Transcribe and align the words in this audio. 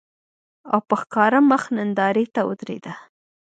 او 0.73 0.79
په 0.87 0.95
ښکاره 1.01 1.39
مخ 1.49 1.63
نندارې 1.77 2.25
ته 2.33 2.41
ودرېده 2.49 2.93